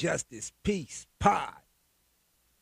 [0.00, 1.52] Justice Peace Pod.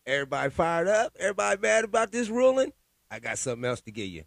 [0.05, 1.15] Everybody fired up?
[1.21, 2.73] Everybody mad about this ruling?
[3.13, 4.25] I got something else to give you.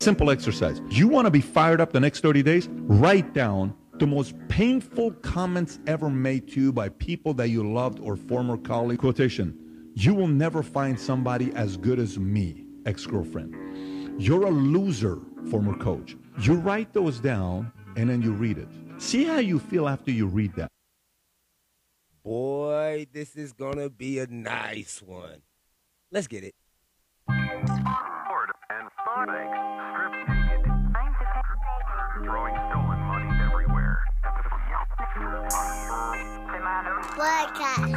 [0.00, 0.82] Simple exercise.
[0.90, 2.68] You want to be fired up the next 30 days?
[2.70, 7.98] Write down the most painful comments ever made to you by people that you loved
[8.00, 8.98] or former colleague.
[8.98, 14.20] Quotation You will never find somebody as good as me, ex girlfriend.
[14.20, 15.18] You're a loser,
[15.50, 16.14] former coach.
[16.42, 18.68] You write those down and then you read it.
[18.98, 20.70] See how you feel after you read that.
[22.28, 25.40] Boy, this is going to be a nice one.
[26.12, 26.54] Let's get it.
[27.24, 29.48] Florida and Sonic
[29.88, 30.28] stripped
[30.92, 31.32] naked,
[32.22, 34.04] throwing stolen money everywhere.
[37.16, 37.88] Podcast.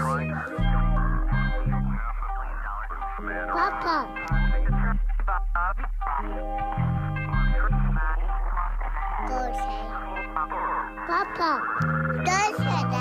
[12.24, 13.01] Trying to steal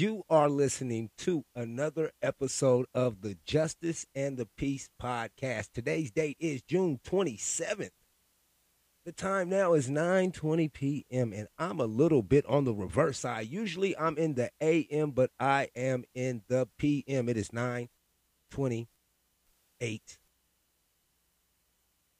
[0.00, 5.72] You are listening to another episode of the Justice and the Peace podcast.
[5.74, 7.90] Today's date is June 27th.
[9.04, 11.34] The time now is 9:20 p.m.
[11.34, 13.48] and I'm a little bit on the reverse side.
[13.48, 17.28] Usually I'm in the AM, but I am in the PM.
[17.28, 18.86] It is 9:28.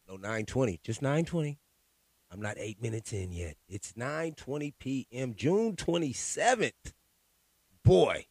[0.06, 1.56] No 9:20, just 9:20.
[2.30, 3.56] I'm not 8 minutes in yet.
[3.66, 5.34] It's 9:20 p.m.
[5.34, 6.92] June 27th
[7.84, 8.26] boy,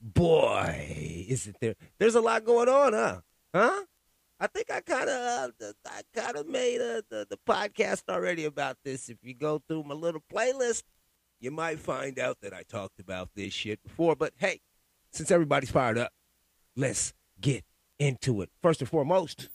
[0.00, 1.74] boy, is it there?
[1.98, 3.20] There's a lot going on, huh?
[3.54, 3.82] Huh?
[4.38, 8.44] I think I kind of, uh, I kind of made uh, the the podcast already
[8.44, 9.08] about this.
[9.08, 10.82] If you go through my little playlist,
[11.40, 14.14] you might find out that I talked about this shit before.
[14.14, 14.60] But hey,
[15.10, 16.12] since everybody's fired up,
[16.76, 17.64] let's get
[17.98, 18.50] into it.
[18.60, 19.48] First and foremost,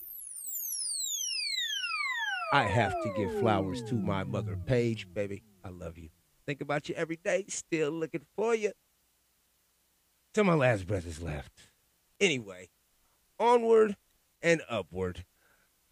[2.51, 5.07] I have to give flowers to my mother, Paige.
[5.13, 6.09] Baby, I love you.
[6.47, 7.45] Think about you every day.
[7.49, 8.71] Still looking for you
[10.33, 11.51] till my last breath is left.
[12.19, 12.69] Anyway,
[13.39, 13.95] onward
[14.41, 15.25] and upward.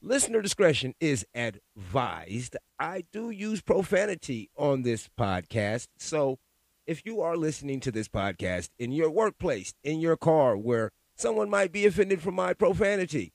[0.01, 2.55] Listener discretion is advised.
[2.79, 5.87] I do use profanity on this podcast.
[5.97, 6.39] So
[6.87, 11.49] if you are listening to this podcast in your workplace, in your car, where someone
[11.49, 13.33] might be offended from my profanity,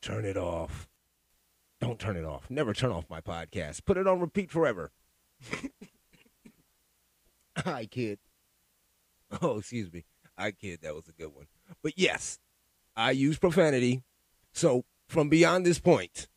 [0.00, 0.88] turn it off.
[1.80, 2.50] Don't turn it off.
[2.50, 3.84] Never turn off my podcast.
[3.84, 4.92] Put it on repeat forever.
[7.58, 8.18] Hi, kid.
[9.42, 10.04] Oh, excuse me.
[10.40, 10.80] I kid.
[10.82, 11.46] That was a good one.
[11.82, 12.38] But yes,
[12.96, 14.02] I use profanity.
[14.52, 16.28] So from beyond this point,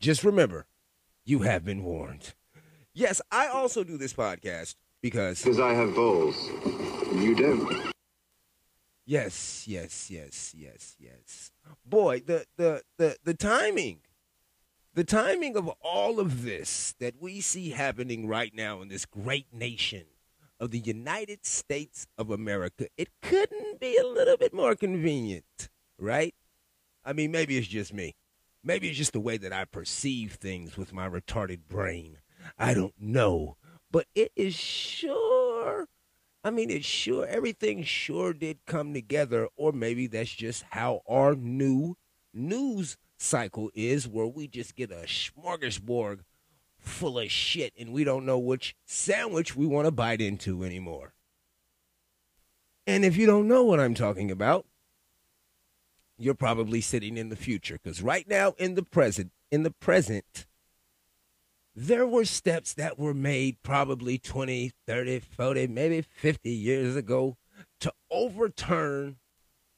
[0.00, 0.66] just remember,
[1.24, 2.34] you have been warned.
[2.92, 6.36] Yes, I also do this podcast because Because I have balls.
[7.14, 7.92] You don't.
[9.04, 11.52] Yes, yes, yes, yes, yes.
[11.84, 14.00] Boy, the the the the timing.
[14.94, 19.52] The timing of all of this that we see happening right now in this great
[19.52, 20.06] nation
[20.60, 25.68] of the United States of America, it couldn't be a little bit more convenient,
[25.98, 26.34] right?
[27.04, 28.16] I mean, maybe it's just me.
[28.64, 32.18] Maybe it's just the way that I perceive things with my retarded brain.
[32.58, 33.56] I don't know.
[33.90, 35.86] But it is sure
[36.46, 41.34] I mean, it sure everything sure did come together, or maybe that's just how our
[41.34, 41.96] new
[42.32, 46.20] news cycle is, where we just get a smorgasbord
[46.86, 51.14] full of shit and we don't know which sandwich we want to bite into anymore.
[52.86, 54.66] And if you don't know what I'm talking about,
[56.18, 60.46] you're probably sitting in the future because right now in the present, in the present,
[61.74, 67.36] there were steps that were made probably 20, 30, 40, maybe 50 years ago
[67.80, 69.16] to overturn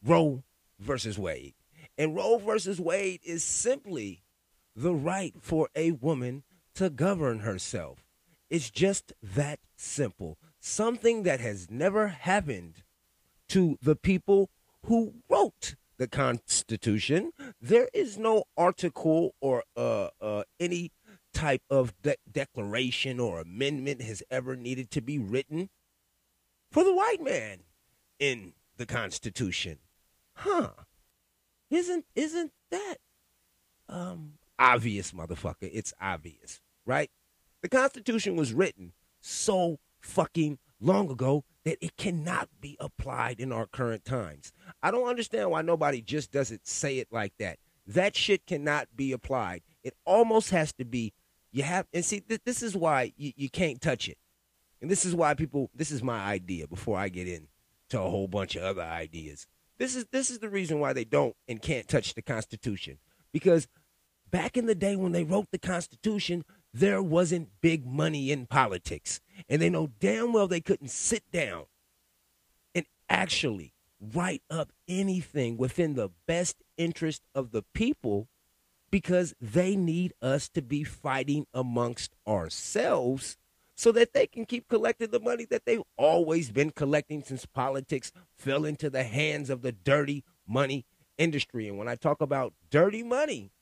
[0.04, 0.44] Roe
[0.78, 1.54] versus Wade.
[1.96, 4.22] And Roe versus Wade is simply
[4.76, 6.44] the right for a woman
[6.78, 8.04] to govern herself.
[8.48, 10.38] It's just that simple.
[10.60, 12.84] Something that has never happened
[13.48, 14.48] to the people
[14.86, 17.32] who wrote the Constitution.
[17.60, 20.92] There is no article or uh, uh, any
[21.34, 25.70] type of de- declaration or amendment has ever needed to be written
[26.70, 27.64] for the white man
[28.20, 29.78] in the Constitution.
[30.34, 30.70] Huh.
[31.70, 32.96] Isn't isn't that
[33.88, 35.68] um obvious, motherfucker?
[35.72, 37.10] It's obvious, right?
[37.62, 43.66] The Constitution was written so fucking long ago that it cannot be applied in our
[43.66, 44.52] current times.
[44.82, 47.58] I don't understand why nobody just doesn't say it like that.
[47.86, 49.62] That shit cannot be applied.
[49.84, 51.12] It almost has to be.
[51.52, 52.20] You have and see.
[52.20, 54.18] Th- this is why you, you can't touch it,
[54.82, 55.70] and this is why people.
[55.74, 56.68] This is my idea.
[56.68, 57.48] Before I get in
[57.88, 59.46] to a whole bunch of other ideas,
[59.78, 62.98] this is this is the reason why they don't and can't touch the Constitution
[63.32, 63.66] because
[64.30, 66.44] back in the day when they wrote the Constitution,
[66.78, 69.20] there wasn't big money in politics.
[69.48, 71.64] And they know damn well they couldn't sit down
[72.74, 78.28] and actually write up anything within the best interest of the people
[78.90, 83.36] because they need us to be fighting amongst ourselves
[83.74, 88.12] so that they can keep collecting the money that they've always been collecting since politics
[88.36, 90.84] fell into the hands of the dirty money
[91.16, 91.68] industry.
[91.68, 93.52] And when I talk about dirty money,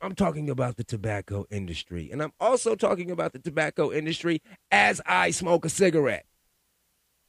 [0.00, 2.10] I'm talking about the tobacco industry.
[2.12, 6.26] And I'm also talking about the tobacco industry as I smoke a cigarette.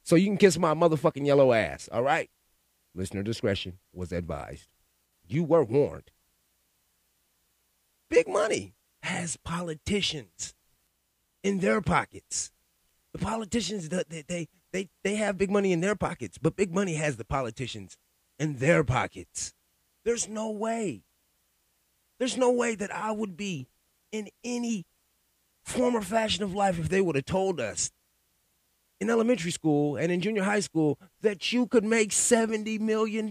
[0.02, 2.30] So you can kiss my motherfucking yellow ass, all right?
[2.94, 4.68] Listener discretion was advised.
[5.26, 6.10] You were warned.
[8.10, 10.54] Big money has politicians
[11.42, 12.50] in their pockets.
[13.12, 16.94] The politicians, they, they, they, they have big money in their pockets, but big money
[16.94, 17.96] has the politicians
[18.38, 19.52] in their pockets.
[20.04, 21.02] There's no way
[22.18, 23.66] there's no way that I would be
[24.12, 24.84] in any
[25.62, 27.90] form or fashion of life if they would have told us
[29.00, 33.30] in elementary school and in junior high school that you could make $70 million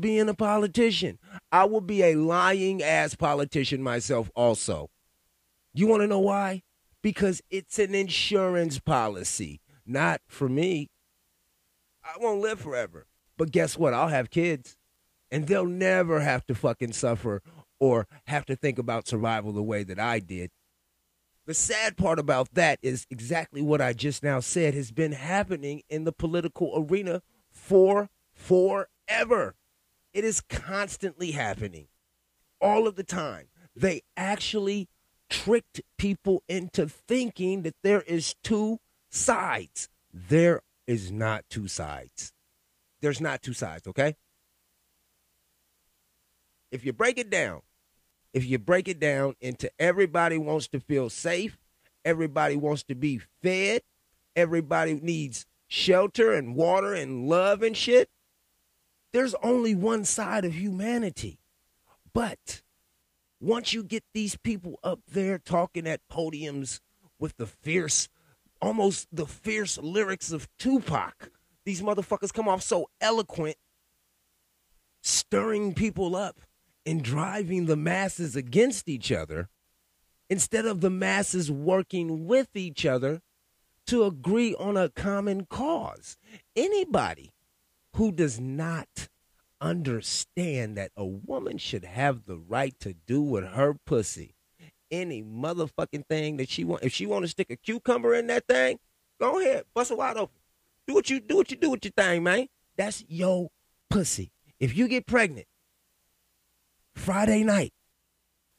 [0.00, 1.18] being a politician.
[1.50, 4.90] I would be a lying ass politician myself, also.
[5.74, 6.62] You want to know why?
[7.02, 10.90] Because it's an insurance policy, not for me.
[12.04, 13.06] I won't live forever.
[13.36, 13.94] But guess what?
[13.94, 14.76] I'll have kids,
[15.30, 17.42] and they'll never have to fucking suffer
[17.80, 20.50] or have to think about survival the way that I did.
[21.46, 25.82] The sad part about that is exactly what I just now said has been happening
[25.88, 29.54] in the political arena for forever.
[30.12, 31.88] It is constantly happening
[32.60, 33.46] all of the time.
[33.74, 34.88] They actually
[35.30, 39.88] tricked people into thinking that there is two sides.
[40.12, 42.32] There is not two sides.
[43.00, 44.16] There's not two sides, okay?
[46.70, 47.62] If you break it down,
[48.38, 51.58] if you break it down into everybody wants to feel safe,
[52.04, 53.82] everybody wants to be fed,
[54.36, 58.08] everybody needs shelter and water and love and shit,
[59.12, 61.40] there's only one side of humanity.
[62.14, 62.62] But
[63.40, 66.78] once you get these people up there talking at podiums
[67.18, 68.08] with the fierce,
[68.62, 71.32] almost the fierce lyrics of Tupac,
[71.64, 73.56] these motherfuckers come off so eloquent,
[75.02, 76.40] stirring people up
[76.88, 79.50] in driving the masses against each other
[80.30, 83.20] instead of the masses working with each other
[83.86, 86.16] to agree on a common cause.
[86.56, 87.34] Anybody
[87.96, 89.08] who does not
[89.60, 94.34] understand that a woman should have the right to do with her pussy
[94.90, 98.46] any motherfucking thing that she want if she want to stick a cucumber in that
[98.46, 98.78] thing
[99.20, 100.40] go ahead bust it wide open.
[100.86, 102.46] Do what you do what you do with your thing man.
[102.78, 103.50] That's your
[103.90, 104.30] pussy.
[104.58, 105.46] If you get pregnant
[106.98, 107.72] Friday night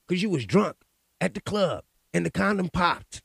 [0.07, 0.77] because you was drunk
[1.21, 1.83] at the club
[2.13, 3.21] and the condom popped.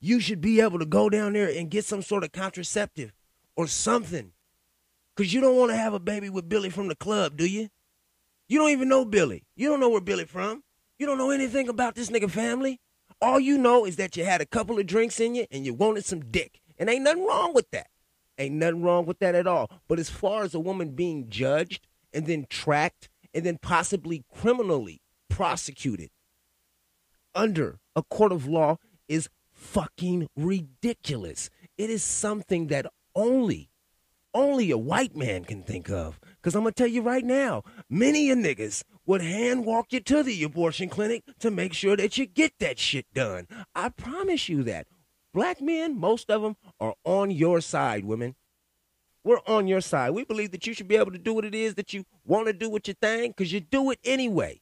[0.00, 3.12] You should be able to go down there and get some sort of contraceptive
[3.56, 4.32] or something.
[5.14, 7.68] Because you don't want to have a baby with Billy from the club, do you?
[8.48, 9.44] You don't even know Billy.
[9.56, 10.62] You don't know where Billy from.
[10.98, 12.80] You don't know anything about this nigga family.
[13.20, 15.72] All you know is that you had a couple of drinks in you and you
[15.72, 16.60] wanted some dick.
[16.78, 17.88] And ain't nothing wrong with that.
[18.38, 19.70] Ain't nothing wrong with that at all.
[19.88, 25.00] But as far as a woman being judged and then tracked and then possibly criminally
[25.28, 26.10] prosecuted
[27.34, 28.76] under a court of law
[29.08, 31.50] is fucking ridiculous.
[31.76, 33.70] It is something that only
[34.36, 36.18] only a white man can think of.
[36.42, 40.24] Cause I'm gonna tell you right now, many a niggas would hand walk you to
[40.24, 43.46] the abortion clinic to make sure that you get that shit done.
[43.74, 44.88] I promise you that.
[45.32, 48.34] Black men, most of them, are on your side, women.
[49.24, 50.10] We're on your side.
[50.10, 52.46] We believe that you should be able to do what it is that you want
[52.46, 54.60] to do with your thing because you do it anyway.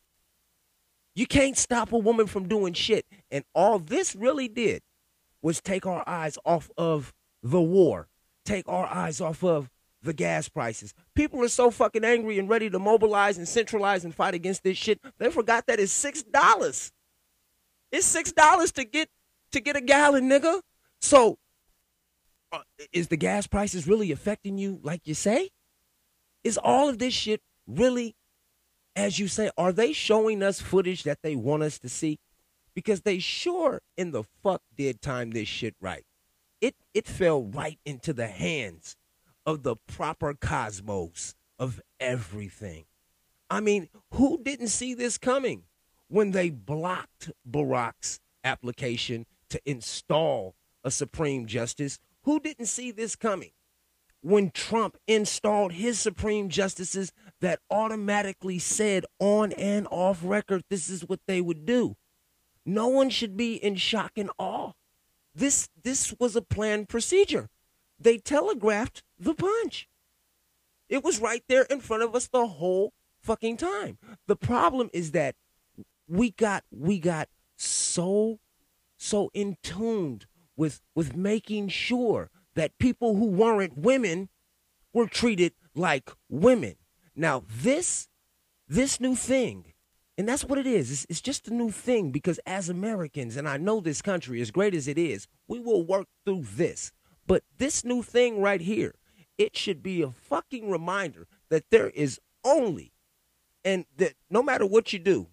[1.14, 3.04] You can't stop a woman from doing shit.
[3.30, 4.82] And all this really did
[5.42, 8.08] was take our eyes off of the war,
[8.44, 9.68] take our eyes off of
[10.00, 10.94] the gas prices.
[11.14, 14.78] People are so fucking angry and ready to mobilize and centralize and fight against this
[14.78, 15.00] shit.
[15.18, 16.92] They forgot that it's six dollars.
[17.90, 19.08] It's six dollars to get
[19.50, 20.60] to get a gallon, nigga.
[21.00, 21.38] So
[22.52, 22.60] Uh,
[22.92, 25.50] is the gas prices really affecting you like you say?
[26.44, 28.14] Is all of this shit really,
[28.94, 32.18] as you say, are they showing us footage that they want us to see?
[32.74, 36.04] Because they sure in the fuck did time this shit right.
[36.60, 38.96] It it fell right into the hands
[39.46, 42.84] of the proper cosmos of everything.
[43.50, 45.64] I mean, who didn't see this coming
[46.08, 50.54] when they blocked Barack's application to install
[50.84, 51.98] a Supreme Justice?
[52.24, 53.50] Who didn't see this coming
[54.20, 61.08] when Trump installed his Supreme Justices that automatically said on and off record this is
[61.08, 61.96] what they would do?
[62.64, 64.72] No one should be in shock and awe.
[65.34, 67.48] This this was a planned procedure.
[67.98, 69.88] They telegraphed the punch.
[70.88, 73.98] It was right there in front of us the whole fucking time.
[74.26, 75.34] The problem is that
[76.06, 78.38] we got we got so
[78.96, 80.26] so in tuned
[80.62, 84.28] with with making sure that people who weren't women
[84.92, 86.76] were treated like women.
[87.16, 88.08] Now this
[88.68, 89.72] this new thing
[90.16, 90.92] and that's what it is.
[90.92, 94.50] It's, it's, just a new thing because as Americans, and I know this country, as
[94.52, 96.92] great as it is, we will work through this.
[97.26, 98.94] But this new thing right here,
[99.38, 102.92] it should be a fucking reminder that there is only,
[103.64, 105.28] and that no matter what you do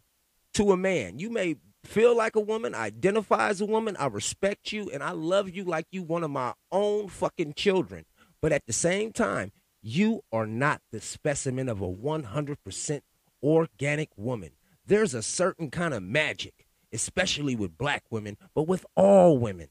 [0.54, 4.72] to a man, you may feel like a woman, identify as a woman, I respect
[4.72, 8.06] you, and I love you like you one of my own fucking children.
[8.42, 13.02] But at the same time, you are not the specimen of a 100%
[13.44, 14.52] organic woman
[14.90, 19.68] there's a certain kind of magic, especially with black women, but with all women.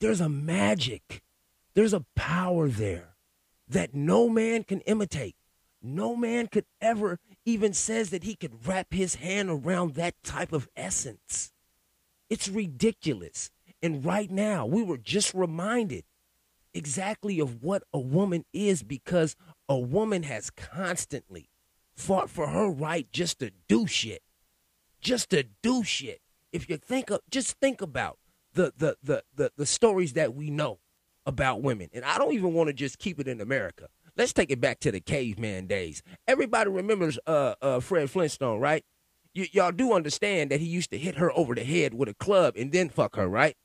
[0.00, 1.22] There's a magic,
[1.74, 3.16] there's a power there
[3.68, 5.36] that no man can imitate.
[5.82, 10.52] No man could ever even says that he could wrap his hand around that type
[10.52, 11.52] of essence.
[12.30, 13.50] It's ridiculous.
[13.82, 16.04] And right now, we were just reminded
[16.72, 19.36] exactly of what a woman is because
[19.68, 21.50] a woman has constantly
[21.94, 24.22] fought for her right just to do shit.
[25.00, 26.20] Just to do shit.
[26.50, 28.18] If you think of just think about
[28.54, 30.78] the the the the, the stories that we know
[31.26, 31.88] about women.
[31.92, 33.88] And I don't even want to just keep it in America.
[34.16, 36.02] Let's take it back to the caveman days.
[36.28, 38.84] Everybody remembers uh, uh, Fred Flintstone, right?
[39.34, 42.14] Y- y'all do understand that he used to hit her over the head with a
[42.14, 43.56] club and then fuck her, right?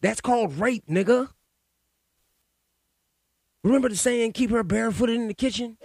[0.00, 1.30] That's called rape, nigga.
[3.64, 5.78] Remember the saying, keep her barefooted in the kitchen?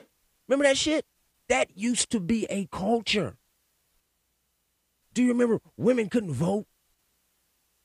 [0.47, 1.05] Remember that shit?
[1.49, 3.37] That used to be a culture.
[5.13, 6.65] Do you remember women couldn't vote?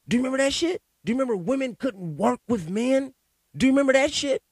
[0.09, 0.83] Do you remember that shit?
[1.05, 3.15] Do you remember women couldn't work with men?
[3.57, 4.43] Do you remember that shit?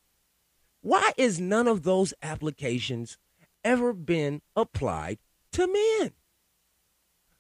[0.83, 3.19] Why is none of those applications
[3.65, 5.19] ever been applied
[5.53, 6.13] to men?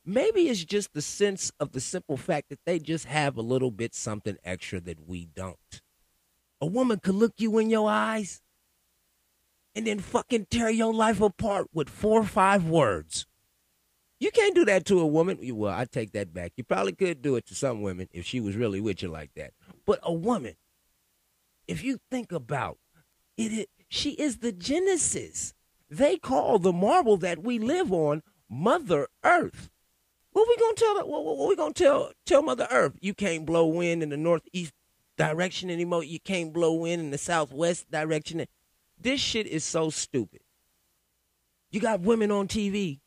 [0.04, 3.70] Maybe it's just the sense of the simple fact that they just have a little
[3.70, 5.82] bit something extra that we don't.
[6.60, 8.42] A woman could look you in your eyes
[9.74, 13.26] and then fucking tear your life apart with four or five words.
[14.18, 15.38] You can't do that to a woman.
[15.56, 16.52] Well, I take that back.
[16.56, 19.30] You probably could do it to some women if she was really with you like
[19.36, 19.52] that.
[19.86, 20.56] But a woman,
[21.66, 22.78] if you think about
[23.88, 25.54] she is the genesis.
[25.88, 29.70] They call the marble that we live on Mother Earth.
[30.32, 31.08] What we gonna tell?
[31.08, 32.12] What, what we gonna tell?
[32.24, 34.72] Tell Mother Earth you can't blow wind in the northeast
[35.16, 36.04] direction anymore.
[36.04, 38.44] You can't blow wind in the southwest direction.
[38.98, 40.40] This shit is so stupid.
[41.70, 43.00] You got women on TV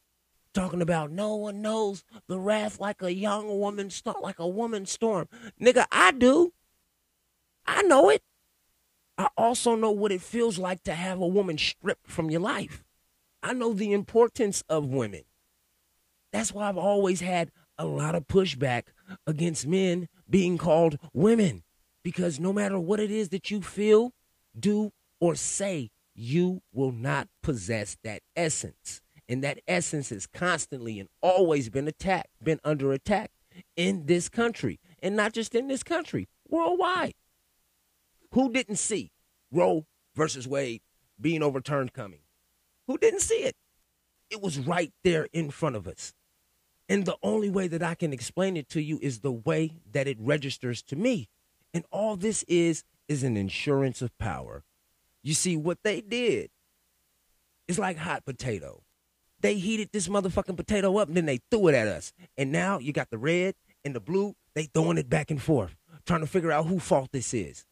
[0.53, 4.85] talking about no one knows the wrath like a young woman storm, like a woman
[4.85, 5.27] storm.
[5.61, 6.53] Nigga, I do.
[7.65, 8.21] I know it.
[9.17, 12.83] I also know what it feels like to have a woman stripped from your life.
[13.43, 15.23] I know the importance of women.
[16.31, 18.83] That's why I've always had a lot of pushback
[19.27, 21.63] against men being called women.
[22.03, 24.13] Because no matter what it is that you feel,
[24.59, 29.01] do, or say, you will not possess that essence.
[29.29, 33.31] And that essence has constantly and always been attacked, been under attack
[33.75, 34.79] in this country.
[35.01, 37.13] And not just in this country, worldwide.
[38.33, 39.11] Who didn't see
[39.51, 39.85] Roe
[40.15, 40.81] versus Wade
[41.21, 42.21] being overturned coming?
[42.87, 43.55] Who didn't see it?
[44.31, 46.13] It was right there in front of us.
[46.89, 50.07] And the only way that I can explain it to you is the way that
[50.07, 51.29] it registers to me.
[51.75, 54.63] And all this is, is an insurance of power.
[55.21, 56.49] You see, what they did
[57.67, 58.81] is like hot potato.
[59.41, 62.13] They heated this motherfucking potato up and then they threw it at us.
[62.35, 63.53] And now you got the red
[63.85, 65.75] and the blue, they throwing it back and forth,
[66.07, 67.65] trying to figure out who fault this is.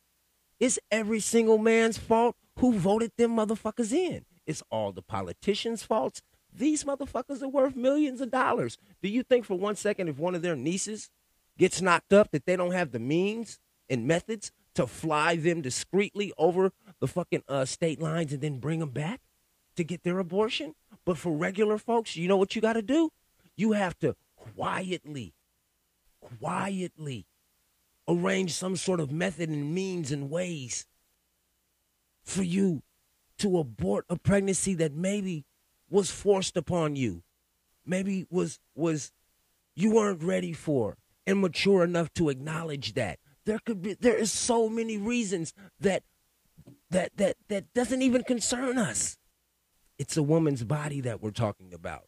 [0.62, 4.25] It's every single man's fault who voted them motherfuckers in.
[4.46, 6.22] It's all the politicians' faults.
[6.53, 8.77] These motherfuckers are worth millions of dollars.
[9.01, 11.10] Do you think for one second if one of their nieces
[11.58, 16.32] gets knocked up that they don't have the means and methods to fly them discreetly
[16.38, 19.22] over the fucking uh, state lines and then bring them back
[19.77, 20.75] to get their abortion?
[21.06, 23.12] But for regular folks, you know what you got to do?
[23.56, 25.34] You have to quietly,
[26.39, 27.25] quietly
[28.12, 30.86] arrange some sort of method and means and ways
[32.24, 32.84] for you
[33.38, 35.46] to abort a pregnancy that maybe
[35.89, 37.24] was forced upon you.
[37.86, 39.12] Maybe was was
[39.75, 43.20] you weren't ready for and mature enough to acknowledge that.
[43.46, 46.03] There could be there is so many reasons that
[46.91, 49.18] that that that doesn't even concern us.
[49.98, 52.08] It's a woman's body that we're talking about.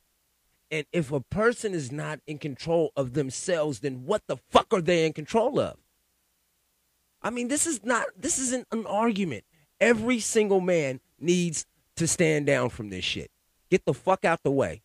[0.71, 4.81] And if a person is not in control of themselves, then what the fuck are
[4.81, 5.77] they in control of?
[7.23, 9.45] I mean, this is not this isn't an argument.
[9.79, 11.65] Every single man needs
[11.95, 13.31] to stand down from this shit.
[13.69, 14.83] Get the fuck out the way.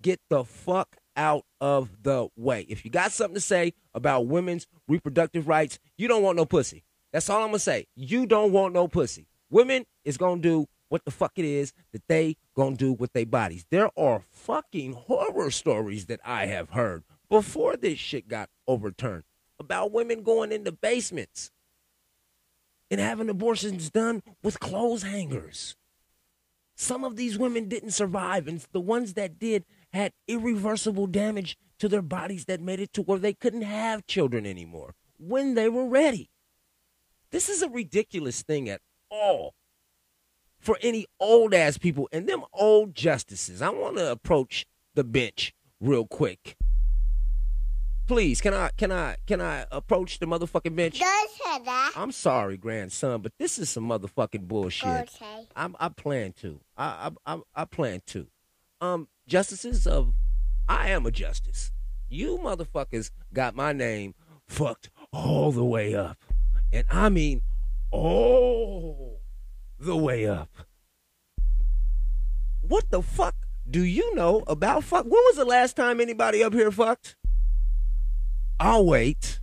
[0.00, 2.66] Get the fuck out of the way.
[2.68, 6.84] If you got something to say about women's reproductive rights, you don't want no pussy.
[7.12, 7.86] That's all I'm gonna say.
[7.96, 9.26] You don't want no pussy.
[9.50, 13.26] Women is gonna do what the fuck it is that they gonna do with their
[13.26, 13.66] bodies.
[13.70, 19.24] There are fucking horror stories that I have heard before this shit got overturned
[19.58, 21.50] about women going into basements
[22.90, 25.76] and having abortions done with clothes hangers.
[26.74, 31.88] Some of these women didn't survive, and the ones that did had irreversible damage to
[31.88, 35.86] their bodies that made it to where they couldn't have children anymore when they were
[35.86, 36.30] ready.
[37.30, 39.54] This is a ridiculous thing at all
[40.58, 43.62] for any old ass people and them old justices.
[43.62, 46.56] I want to approach the bench real quick.
[48.06, 51.00] Please, can I can I can I approach the motherfucking bench?
[51.00, 51.92] Don't say that.
[51.96, 54.88] I'm sorry, grandson, but this is some motherfucking bullshit.
[54.88, 55.46] Okay.
[55.56, 56.60] I'm, I plan to.
[56.76, 58.28] I, I, I, I plan to.
[58.80, 60.12] Um, justices of,
[60.68, 61.72] I am a justice.
[62.08, 64.14] You motherfuckers got my name
[64.46, 66.18] fucked all the way up,
[66.72, 67.42] and I mean
[67.90, 69.20] all
[69.80, 70.50] the way up.
[72.60, 73.34] What the fuck
[73.68, 75.04] do you know about fuck?
[75.04, 77.16] When was the last time anybody up here fucked?
[78.58, 79.40] I'll wait.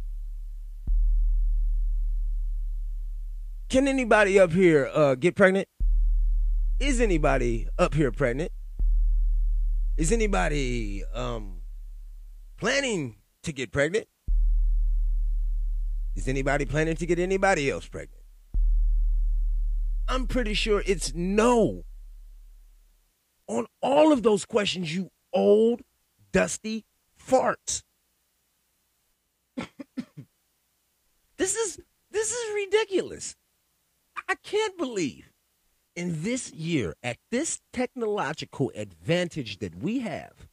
[3.69, 5.67] Can anybody up here uh, get pregnant?
[6.79, 8.51] Is anybody up here pregnant?
[9.97, 11.61] Is anybody um,
[12.57, 14.07] planning to get pregnant?
[16.15, 18.23] Is anybody planning to get anybody else pregnant?
[20.07, 21.85] I'm pretty sure it's no.
[23.47, 25.81] On all of those questions, you old,
[26.31, 26.85] dusty
[27.19, 27.83] farts.
[31.37, 31.79] this is
[32.11, 33.35] this is ridiculous.
[34.29, 35.33] I can't believe
[35.95, 40.47] in this year, at this technological advantage that we have,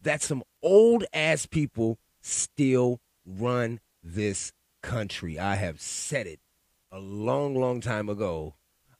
[0.00, 5.38] that some old ass people still run this country.
[5.38, 6.40] I have said it
[6.90, 8.54] a long, long time ago.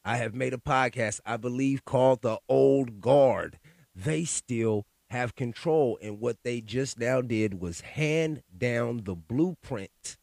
[0.04, 3.58] I have made a podcast, I believe, called The Old Guard.
[3.94, 10.16] They still have control, and what they just now did was hand down the blueprint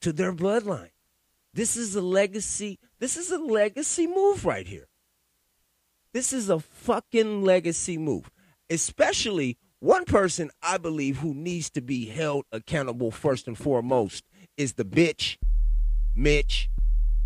[0.00, 0.90] to their bloodline.
[1.54, 2.78] This is a legacy.
[2.98, 4.88] This is a legacy move right here.
[6.12, 8.30] This is a fucking legacy move.
[8.68, 14.24] Especially one person I believe who needs to be held accountable first and foremost
[14.56, 15.36] is the bitch
[16.14, 16.68] Mitch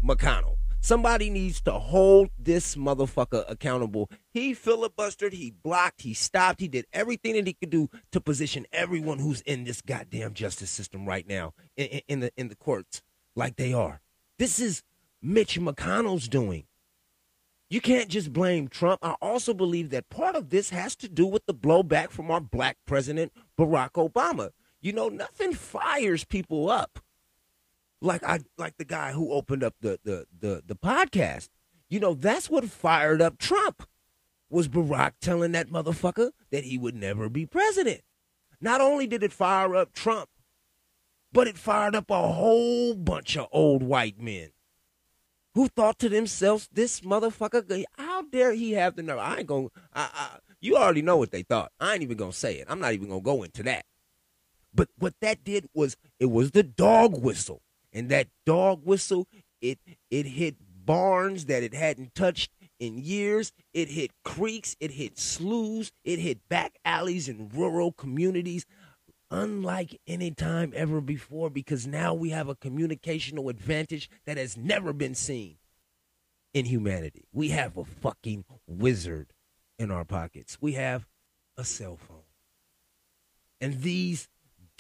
[0.04, 0.59] McConnell.
[0.82, 4.10] Somebody needs to hold this motherfucker accountable.
[4.30, 8.66] He filibustered, he blocked, he stopped, he did everything that he could do to position
[8.72, 13.02] everyone who's in this goddamn justice system right now in, in, the in the courts
[13.36, 14.00] like they are.
[14.38, 14.82] This is
[15.20, 16.64] Mitch McConnell's doing.
[17.68, 19.00] You can't just blame Trump.
[19.02, 22.40] I also believe that part of this has to do with the blowback from our
[22.40, 24.50] black president, Barack Obama.
[24.80, 27.00] You know, nothing fires people up
[28.00, 31.48] like I like the guy who opened up the the the, the podcast.
[31.88, 33.82] You know, that's what fired up Trump
[34.48, 38.02] was Barack telling that motherfucker that he would never be president.
[38.60, 40.28] Not only did it fire up Trump,
[41.32, 44.50] but it fired up a whole bunch of old white men
[45.54, 49.68] who thought to themselves, "This motherfucker, how dare he have the nerve?" I ain't gonna.
[49.92, 51.72] I, I, you already know what they thought.
[51.80, 52.66] I ain't even gonna say it.
[52.68, 53.86] I'm not even gonna go into that.
[54.74, 59.26] But what that did was it was the dog whistle, and that dog whistle
[59.60, 59.78] it
[60.10, 63.52] it hit barns that it hadn't touched in years.
[63.74, 68.66] It hit creeks, it hit sloughs, it hit back alleys in rural communities
[69.30, 74.92] unlike any time ever before because now we have a communicational advantage that has never
[74.92, 75.56] been seen
[76.52, 77.28] in humanity.
[77.32, 79.32] We have a fucking wizard
[79.78, 80.58] in our pockets.
[80.60, 81.06] We have
[81.56, 82.24] a cell phone.
[83.60, 84.28] And these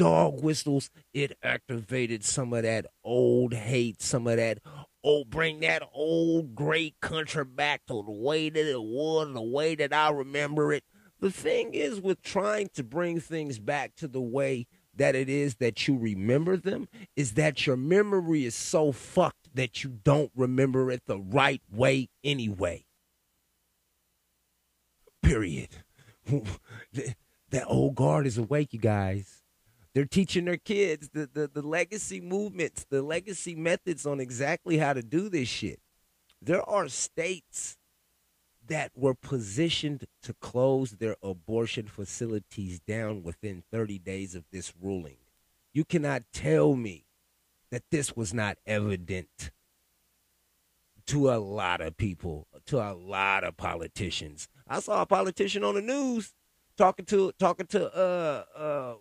[0.00, 4.58] dog whistles, it activated some of that old hate, some of that
[5.04, 9.74] old, bring that old great country back to the way that it was, the way
[9.74, 10.84] that I remember it.
[11.18, 15.56] The thing is with trying to bring things back to the way that it is
[15.56, 20.90] that you remember them is that your memory is so fucked that you don't remember
[20.90, 22.86] it the right way anyway.
[25.22, 25.68] Period.
[27.50, 29.39] that old guard is awake, you guys.
[29.94, 34.92] They're teaching their kids the, the, the legacy movements, the legacy methods on exactly how
[34.92, 35.80] to do this shit.
[36.40, 37.76] There are states
[38.68, 45.16] that were positioned to close their abortion facilities down within 30 days of this ruling.
[45.72, 47.04] You cannot tell me
[47.70, 49.50] that this was not evident
[51.06, 54.48] to a lot of people, to a lot of politicians.
[54.68, 56.32] I saw a politician on the news
[56.80, 58.94] talking to talking to uh uh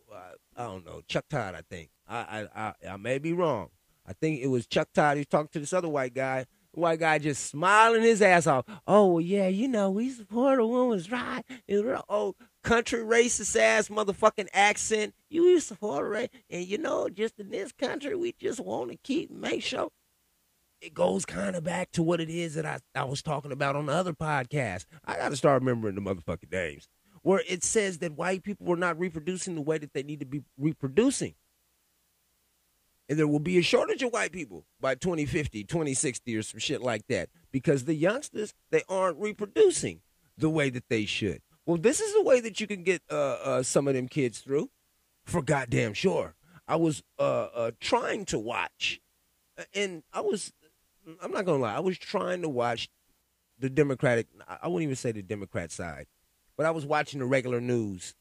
[0.57, 1.55] I don't know Chuck Todd.
[1.55, 3.69] I think I I I, I may be wrong.
[4.05, 5.15] I think it was Chuck Todd.
[5.15, 6.45] He was talking to this other white guy.
[6.73, 8.65] White guy just smiling his ass off.
[8.85, 11.43] Oh yeah, you know we support a woman's right.
[12.09, 15.13] Oh, country racist ass motherfucking accent.
[15.29, 18.97] You support a right, and you know just in this country we just want to
[18.97, 19.89] keep make sure
[20.81, 23.77] it goes kind of back to what it is that I, I was talking about
[23.77, 24.85] on the other podcast.
[25.05, 26.87] I got to start remembering the motherfucking names
[27.21, 30.25] where it says that white people were not reproducing the way that they need to
[30.25, 31.35] be reproducing.
[33.07, 36.81] And there will be a shortage of white people by 2050, 2060, or some shit
[36.81, 40.01] like that because the youngsters, they aren't reproducing
[40.37, 41.41] the way that they should.
[41.65, 44.39] Well, this is the way that you can get uh, uh, some of them kids
[44.39, 44.69] through
[45.25, 46.35] for goddamn sure.
[46.67, 48.99] I was uh, uh trying to watch,
[49.73, 50.53] and I was,
[51.21, 52.89] I'm not to lie, I was trying to watch
[53.57, 56.05] the Democratic, I wouldn't even say the Democrat side
[56.59, 58.15] but I was watching the regular news,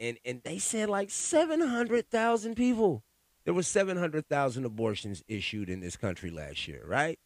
[0.00, 3.02] and and they said like seven hundred thousand people.
[3.44, 7.18] There were seven hundred thousand abortions issued in this country last year, right?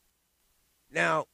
[0.91, 1.27] Now,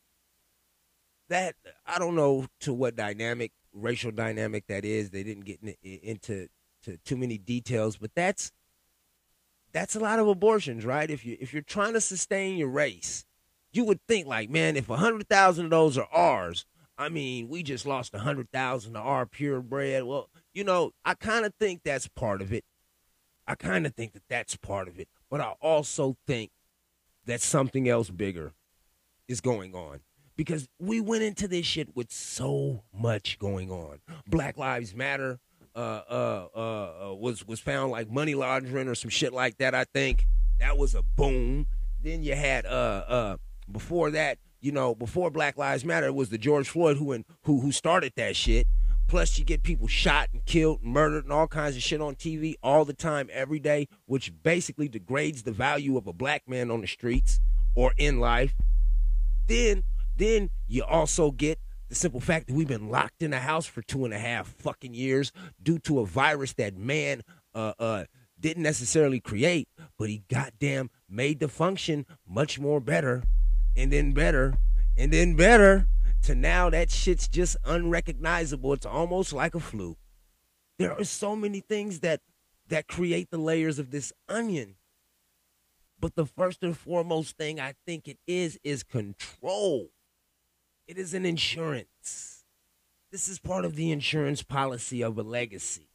[1.30, 1.54] that
[1.86, 5.08] I don't know to what dynamic, racial dynamic that is.
[5.08, 6.48] They didn't get in, into
[6.82, 8.52] to too many details, but that's
[9.72, 11.10] that's a lot of abortions, right?
[11.10, 13.24] If you if you're trying to sustain your race,
[13.72, 17.48] you would think like, man, if a hundred thousand of those are ours, I mean,
[17.48, 20.04] we just lost a hundred thousand of our purebred.
[20.04, 22.64] Well, you know, I kind of think that's part of it.
[23.46, 26.50] I kind of think that that's part of it, but I also think
[27.26, 28.52] that something else bigger
[29.28, 30.00] is going on
[30.36, 33.98] because we went into this shit with so much going on.
[34.26, 35.38] Black Lives Matter
[35.74, 39.74] uh, uh, uh, uh was was found like money laundering or some shit like that.
[39.74, 40.26] I think
[40.60, 41.66] that was a boom.
[42.02, 43.36] Then you had uh uh
[43.70, 47.60] before that you know, before Black Lives Matter, it was the George Floyd who who
[47.60, 48.66] who started that shit.
[49.06, 52.54] Plus, you get people shot and killed, murdered, and all kinds of shit on TV
[52.62, 56.80] all the time, every day, which basically degrades the value of a black man on
[56.80, 57.40] the streets
[57.74, 58.54] or in life.
[59.46, 59.84] Then,
[60.16, 61.58] then you also get
[61.90, 64.48] the simple fact that we've been locked in a house for two and a half
[64.48, 65.30] fucking years
[65.62, 67.20] due to a virus that man
[67.54, 68.04] uh, uh,
[68.40, 73.22] didn't necessarily create, but he goddamn made the function much more better
[73.76, 74.54] and then better
[74.96, 75.86] and then better
[76.22, 78.72] to now that shit's just unrecognizable.
[78.72, 79.96] It's almost like a flu.
[80.78, 82.20] There are so many things that
[82.68, 84.76] that create the layers of this onion.
[86.00, 89.90] But the first and foremost thing I think it is is control.
[90.86, 92.44] It is an insurance.
[93.10, 95.88] This is part of the insurance policy of a legacy.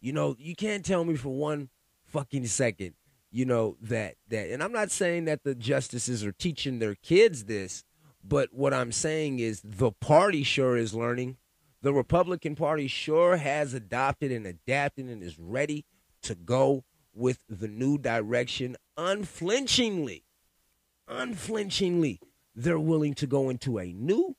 [0.00, 1.68] You know, you can't tell me for one
[2.06, 2.94] fucking second
[3.30, 7.44] you know that that and i'm not saying that the justices are teaching their kids
[7.44, 7.84] this
[8.22, 11.36] but what i'm saying is the party sure is learning.
[11.82, 15.86] The republican party sure has adopted and adapted and is ready
[16.22, 18.76] to go with the new direction.
[18.98, 20.24] Unflinchingly
[21.08, 22.20] unflinchingly
[22.54, 24.36] they're willing to go into a new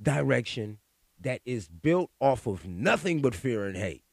[0.00, 0.78] direction
[1.20, 4.04] that is built off of nothing but fear and hate.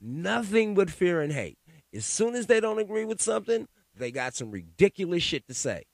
[0.00, 1.58] Nothing but fear and hate
[1.96, 5.84] as soon as they don't agree with something, they got some ridiculous shit to say.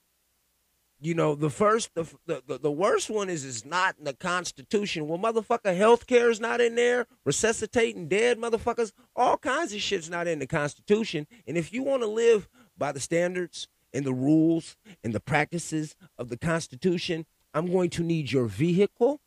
[1.01, 5.09] You know, the first, the the, the worst one is it's not in the Constitution.
[5.09, 7.07] Well, motherfucker, health care is not in there.
[7.25, 11.27] Resuscitating dead motherfuckers, all kinds of shit's not in the Constitution.
[11.47, 15.97] And if you want to live by the standards and the rules and the practices
[16.19, 19.21] of the Constitution, I'm going to need your vehicle.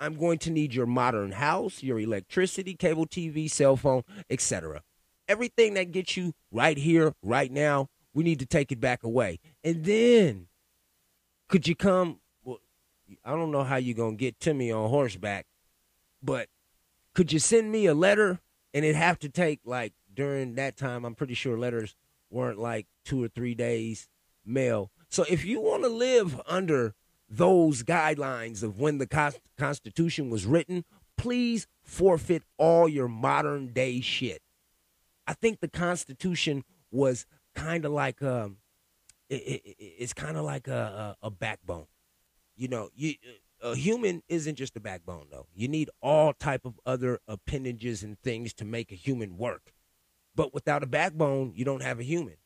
[0.00, 4.82] I'm going to need your modern house, your electricity, cable TV, cell phone, etc
[5.30, 9.38] everything that gets you right here, right now, we need to take it back away.
[9.62, 10.48] And then
[11.48, 12.18] could you come?
[12.42, 12.58] Well,
[13.24, 15.46] I don't know how you're going to get to me on horseback,
[16.20, 16.48] but
[17.14, 18.40] could you send me a letter
[18.74, 21.04] and it have to take like during that time?
[21.04, 21.94] I'm pretty sure letters
[22.30, 24.08] weren't like two or three days
[24.44, 24.90] mail.
[25.08, 26.94] So if you want to live under
[27.28, 30.84] those guidelines of when the Constitution was written,
[31.16, 34.42] please forfeit all your modern day shit.
[35.30, 38.56] I think the Constitution was kind of like um,
[39.28, 41.86] it, it, it's kind of like a, a, a, backbone.
[42.56, 43.14] You know, you
[43.62, 45.46] a human isn't just a backbone though.
[45.54, 49.72] You need all type of other appendages and things to make a human work.
[50.34, 52.38] But without a backbone, you don't have a human.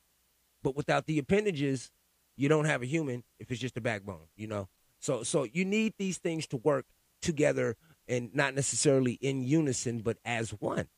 [0.63, 1.91] But without the appendages,
[2.37, 4.69] you don't have a human if it's just a backbone, you know?
[5.01, 6.85] So so you need these things to work
[7.23, 10.89] together and not necessarily in unison, but as one.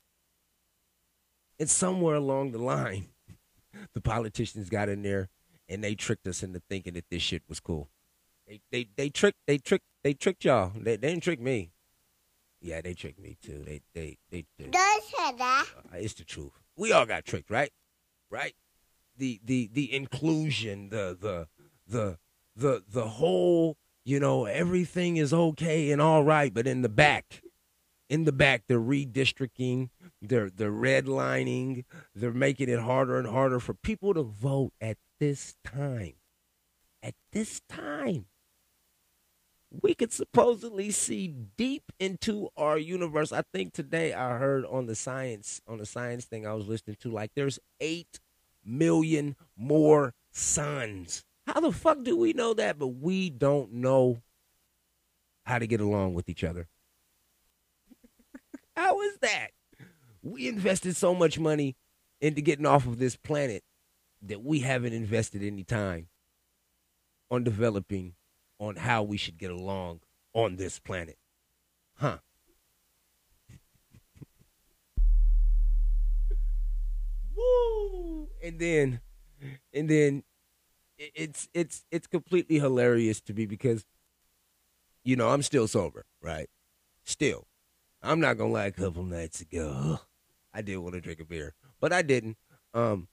[1.58, 3.06] And somewhere along the line,
[3.94, 5.28] the politicians got in there
[5.68, 7.88] and they tricked us into thinking that this shit was cool.
[8.46, 10.72] They they they tricked they tricked they tricked y'all.
[10.76, 11.72] They, they didn't trick me.
[12.60, 13.62] Yeah, they tricked me too.
[13.66, 14.44] They they they.
[14.58, 15.66] they Don't say that.
[15.92, 16.52] uh, it's the truth.
[16.76, 17.72] We all got tricked, right?
[18.30, 18.54] Right?
[19.16, 21.48] The the the inclusion, the the
[21.88, 22.18] the
[22.54, 27.42] the the whole, you know, everything is okay and all right, but in the back,
[28.08, 29.90] in the back, they're redistricting,
[30.22, 35.56] they're they're redlining, they're making it harder and harder for people to vote at this
[35.64, 36.14] time.
[37.02, 38.26] At this time
[39.82, 43.32] we could supposedly see deep into our universe.
[43.32, 46.96] I think today I heard on the science on the science thing I was listening
[47.00, 48.20] to, like there's eight
[48.64, 51.24] million more suns.
[51.46, 52.78] How the fuck do we know that?
[52.78, 54.22] But we don't know
[55.44, 56.68] how to get along with each other.
[58.76, 59.48] how is that?
[60.26, 61.76] We invested so much money
[62.20, 63.62] into getting off of this planet
[64.22, 66.08] that we haven't invested any time
[67.30, 68.14] on developing
[68.58, 70.00] on how we should get along
[70.34, 71.16] on this planet.
[71.94, 72.18] Huh.
[77.36, 78.28] Woo!
[78.42, 79.00] And then
[79.72, 80.24] and then
[80.98, 83.86] it's it's it's completely hilarious to me because
[85.04, 86.48] you know, I'm still sober, right?
[87.04, 87.46] Still.
[88.02, 90.00] I'm not gonna lie, a couple nights ago,
[90.56, 92.38] I did want to drink a beer, but I didn't.
[92.72, 93.08] Um,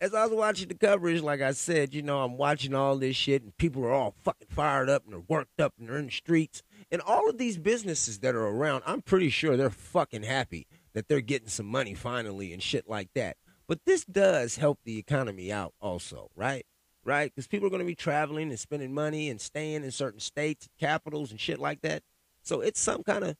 [0.00, 3.16] as I was watching the coverage, like I said, you know, I'm watching all this
[3.16, 6.06] shit, and people are all fucking fired up and they're worked up and they're in
[6.06, 6.62] the streets.
[6.92, 11.08] And all of these businesses that are around, I'm pretty sure they're fucking happy that
[11.08, 13.36] they're getting some money finally and shit like that.
[13.66, 16.66] But this does help the economy out also, right?
[17.04, 17.32] Right?
[17.34, 20.68] Because people are going to be traveling and spending money and staying in certain states,
[20.78, 22.02] capitals, and shit like that.
[22.42, 23.36] So it's some kind of,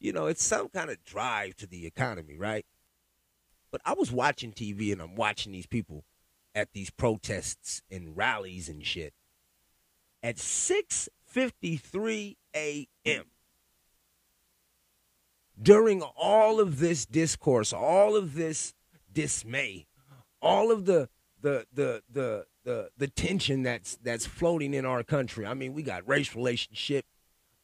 [0.00, 2.66] you know, it's some kind of drive to the economy, right?
[3.74, 6.04] But I was watching TV and I'm watching these people
[6.54, 9.14] at these protests and rallies and shit.
[10.22, 13.24] At 6:53 a.m.
[15.60, 18.74] During all of this discourse, all of this
[19.12, 19.88] dismay,
[20.40, 21.08] all of the
[21.40, 25.46] the the the the, the tension that's that's floating in our country.
[25.46, 27.06] I mean, we got race relationship,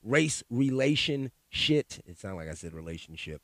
[0.03, 2.01] race relation shit.
[2.05, 3.43] It sounds like I said relationship.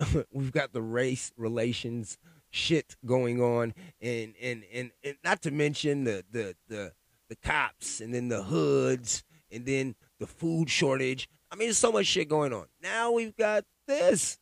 [0.32, 2.18] we've got the race relations
[2.50, 3.74] shit going on.
[4.00, 6.92] And and and, and not to mention the, the the
[7.28, 11.28] the cops and then the hoods and then the food shortage.
[11.50, 12.66] I mean there's so much shit going on.
[12.82, 14.38] Now we've got this.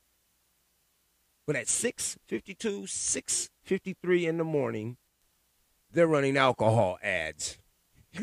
[1.47, 4.97] But at 652 653 in the morning
[5.93, 7.59] they're running alcohol ads.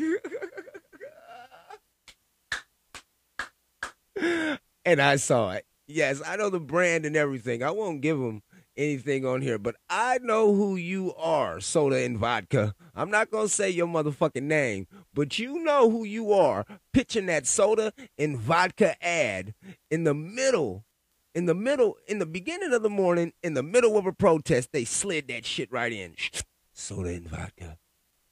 [4.86, 7.62] And i saw it Yes, I know the brand and everything.
[7.62, 8.42] I won't give them
[8.76, 12.74] anything on here, but I know who you are, soda and vodka.
[12.94, 17.26] I'm not going to say your motherfucking name, but you know who you are pitching
[17.26, 19.54] that soda and vodka ad
[19.90, 20.84] in the middle,
[21.34, 24.70] in the middle, in the beginning of the morning, in the middle of a protest.
[24.72, 26.14] They slid that shit right in.
[26.76, 27.78] Soda and vodka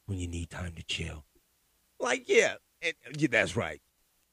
[0.06, 1.24] when you need time to chill.
[2.00, 3.80] Like, yeah, and, yeah that's right.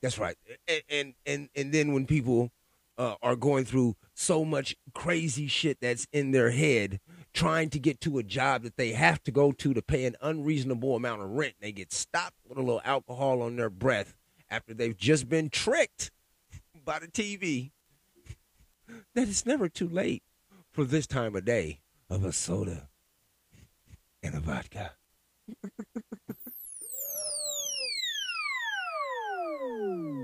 [0.01, 0.35] That's right.
[0.67, 2.51] And, and, and, and then when people
[2.99, 6.99] uh, are going through so much crazy shit that's in their head
[7.33, 10.17] trying to get to a job that they have to go to to pay an
[10.21, 11.53] unreasonable amount of rent.
[11.61, 14.15] They get stopped with a little alcohol on their breath
[14.49, 16.11] after they've just been tricked
[16.85, 17.71] by the TV
[19.15, 20.23] that it's never too late
[20.69, 22.89] for this time of day of a soda
[24.21, 24.91] and a vodka.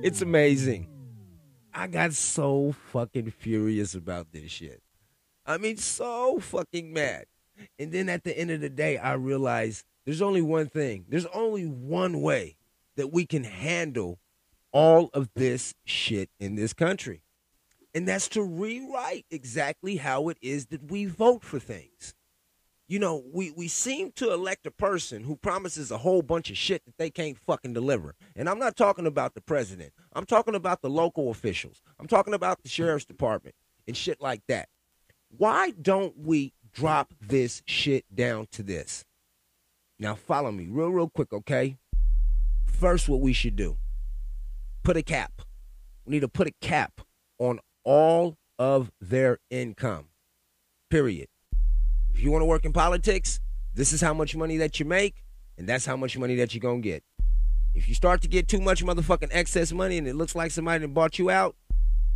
[0.03, 0.94] it's amazing.
[1.77, 4.81] I got so fucking furious about this shit.
[5.45, 7.25] I mean, so fucking mad.
[7.77, 11.03] And then at the end of the day, I realized there's only one thing.
[11.09, 12.55] There's only one way
[12.95, 14.19] that we can handle
[14.71, 17.23] all of this shit in this country.
[17.93, 22.14] And that's to rewrite exactly how it is that we vote for things.
[22.88, 26.58] You know, we, we seem to elect a person who promises a whole bunch of
[26.58, 28.15] shit that they can't fucking deliver.
[28.36, 29.93] And I'm not talking about the president.
[30.13, 31.82] I'm talking about the local officials.
[32.00, 33.56] I'm talking about the sheriff's department
[33.88, 34.69] and shit like that.
[35.36, 39.04] Why don't we drop this shit down to this?
[39.98, 41.78] Now follow me real, real quick, okay?
[42.67, 43.78] First, what we should do.
[44.84, 45.41] put a cap.
[46.06, 47.02] We need to put a cap
[47.39, 50.10] on all of their income.
[50.89, 51.28] Period.
[52.15, 53.41] If you want to work in politics,
[53.73, 55.25] this is how much money that you make,
[55.58, 57.04] and that's how much money that you're going to get.
[57.73, 60.88] If you start to get too much motherfucking excess money and it looks like somebody
[60.88, 61.58] bought you out,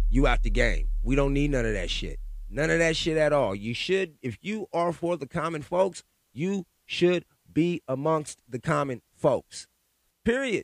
[0.09, 0.88] you out the game.
[1.03, 2.17] We don't need none of that shit.
[2.49, 3.53] None of that shit at all.
[3.53, 9.01] You should, if you are for the common folks, you should be amongst the common
[9.17, 9.67] folks.
[10.23, 10.63] Period.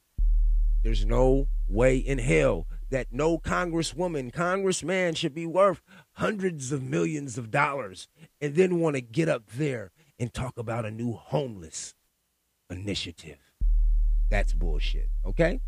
[0.82, 5.81] There's no way in hell that no congresswoman, congressman should be worth
[6.13, 8.08] hundreds of millions of dollars
[8.39, 11.93] and then want to get up there and talk about a new homeless
[12.69, 13.51] initiative.
[14.29, 15.10] That's bullshit.
[15.25, 15.60] Okay?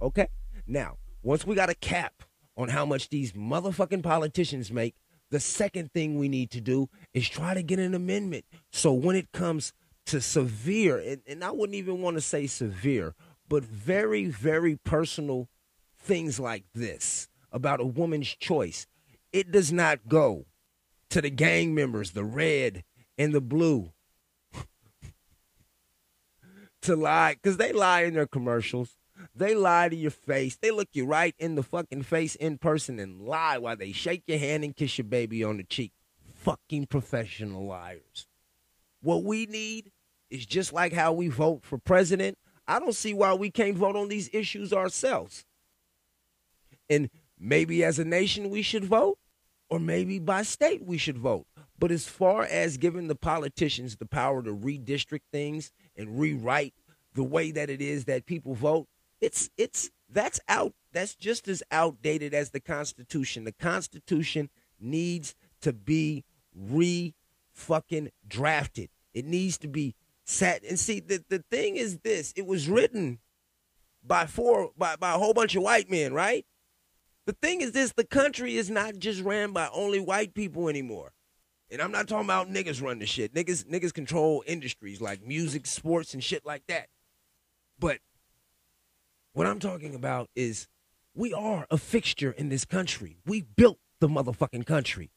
[0.00, 0.26] Okay?
[0.66, 2.24] Now, once we got a cap
[2.56, 4.96] on how much these motherfucking politicians make,
[5.30, 8.44] the second thing we need to do is try to get an amendment.
[8.72, 9.72] So when it comes
[10.06, 13.14] to severe, and, and I wouldn't even want to say severe,
[13.48, 15.48] but very, very personal
[16.02, 18.86] things like this about a woman's choice,
[19.32, 20.46] it does not go
[21.10, 22.84] to the gang members, the red
[23.18, 23.92] and the blue,
[26.82, 28.96] to lie, because they lie in their commercials.
[29.34, 30.56] They lie to your face.
[30.56, 34.24] They look you right in the fucking face in person and lie while they shake
[34.26, 35.92] your hand and kiss your baby on the cheek.
[36.34, 38.26] Fucking professional liars.
[39.00, 39.92] What we need
[40.28, 42.36] is just like how we vote for president.
[42.66, 45.44] I don't see why we can't vote on these issues ourselves.
[46.92, 49.18] And maybe as a nation we should vote,
[49.70, 51.46] or maybe by state we should vote.
[51.78, 56.74] But as far as giving the politicians the power to redistrict things and rewrite
[57.14, 58.86] the way that it is that people vote,
[59.20, 63.44] it's it's that's out that's just as outdated as the Constitution.
[63.44, 66.24] The Constitution needs to be
[66.54, 67.14] re
[67.52, 68.90] fucking drafted.
[69.14, 73.18] It needs to be set and see the, the thing is this it was written
[74.04, 76.44] by four by, by a whole bunch of white men, right?
[77.26, 81.12] The thing is this the country is not just ran by only white people anymore.
[81.70, 83.32] And I'm not talking about niggas run the shit.
[83.34, 86.88] Niggas niggas control industries like music, sports, and shit like that.
[87.78, 87.98] But
[89.32, 90.68] what I'm talking about is
[91.14, 93.16] we are a fixture in this country.
[93.26, 95.10] We built the motherfucking country.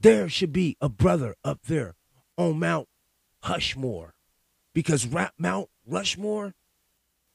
[0.00, 1.96] There should be a brother up there
[2.36, 2.88] on Mount
[3.44, 4.12] Hushmore
[4.72, 6.54] because Mount Rushmore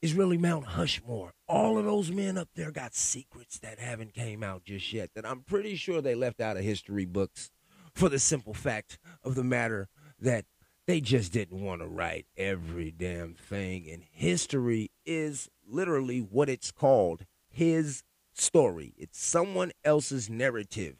[0.04, 1.30] is really Mount Hushmore.
[1.48, 5.24] All of those men up there got secrets that haven't came out just yet that
[5.24, 7.50] I'm pretty sure they left out of history books
[7.94, 9.88] for the simple fact of the matter
[10.20, 10.44] that
[10.86, 13.88] they just didn't want to write every damn thing.
[13.90, 17.24] And history is literally what it's called.
[17.48, 18.02] His
[18.34, 18.92] story.
[18.98, 20.96] It's someone else's narrative.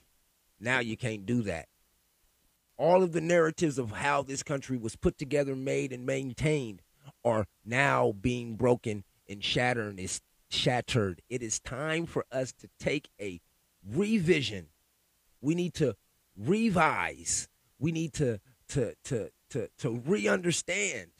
[0.59, 1.67] Now you can't do that.
[2.79, 6.81] All of the narratives of how this country was put together made and maintained
[7.25, 13.09] are now being broken and shattered is shattered it is time for us to take
[13.21, 13.41] a
[13.93, 14.69] revision
[15.41, 15.97] we need to
[16.37, 21.11] revise we need to to to to to re-understand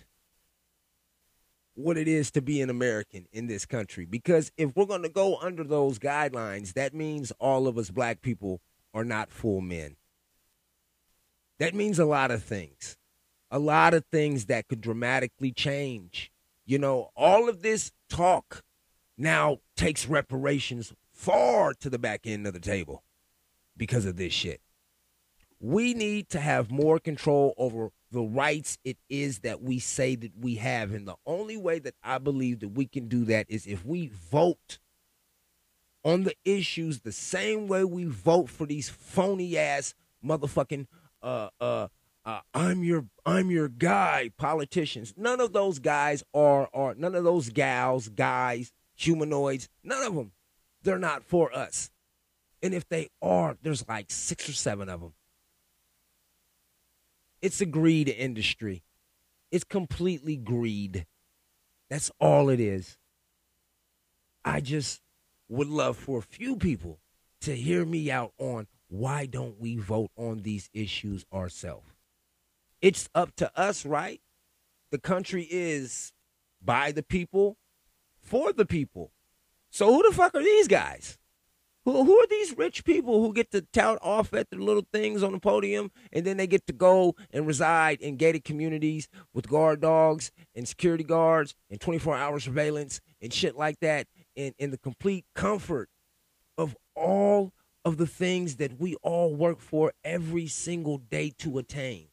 [1.75, 4.05] what it is to be an American in this country.
[4.05, 8.23] Because if we're going to go under those guidelines, that means all of us black
[8.23, 8.61] people
[8.93, 9.97] are not full men.
[11.59, 12.97] That means a lot of things,
[13.51, 16.31] a lot of things that could dramatically change.
[16.67, 18.63] You know, all of this talk
[19.17, 23.05] now takes reparations far to the back end of the table
[23.77, 24.61] because of this shit.
[25.61, 30.33] We need to have more control over the rights it is that we say that
[30.39, 30.93] we have.
[30.93, 34.09] And the only way that I believe that we can do that is if we
[34.09, 34.79] vote
[36.05, 40.87] on the issues the same way we vote for these phony ass motherfucking
[41.23, 41.89] uh uh
[42.25, 45.15] uh, I'm your I'm your guy politicians.
[45.17, 50.33] None of those guys are are none of those gals, guys, humanoids, none of them.
[50.83, 51.91] They're not for us.
[52.63, 55.13] And if they are, there's like six or seven of them.
[57.43, 58.83] It's a greed industry.
[59.51, 61.07] It's completely greed.
[61.91, 62.97] That's all it is.
[64.45, 65.03] I just
[65.49, 67.01] would love for a few people
[67.43, 71.94] to hear me out on why don't we vote on these issues ourselves?
[72.85, 74.21] It's up to us, right?
[74.91, 76.13] The country is
[76.63, 77.57] by the people,
[78.21, 79.11] for the people.
[79.71, 81.17] So who the fuck are these guys?
[81.87, 85.23] Who, who are these rich people who get to tout off at the little things
[85.23, 89.49] on the podium and then they get to go and reside in gated communities with
[89.49, 94.71] guard dogs and security guards and 24 hour surveillance and shit like that in, in
[94.71, 95.89] the complete comfort
[96.59, 102.09] of all of the things that we all work for every single day to attain?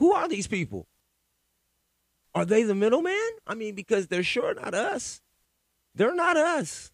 [0.00, 0.88] Who are these people?
[2.34, 3.30] Are they the middleman?
[3.46, 5.20] I mean, because they're sure not us.
[5.94, 6.90] They're not us.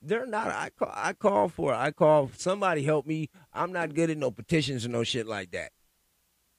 [0.00, 0.46] They're not.
[0.46, 0.92] I call.
[0.94, 1.74] I call for.
[1.74, 2.30] I call.
[2.36, 3.30] Somebody help me.
[3.52, 5.72] I'm not good at no petitions or no shit like that.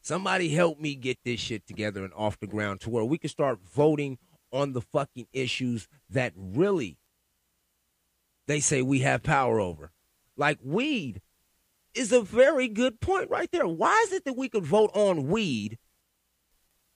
[0.01, 3.29] Somebody help me get this shit together and off the ground to where we can
[3.29, 4.17] start voting
[4.51, 6.97] on the fucking issues that really
[8.47, 9.93] they say we have power over.
[10.35, 11.21] Like weed
[11.93, 13.67] is a very good point right there.
[13.67, 15.77] Why is it that we could vote on weed,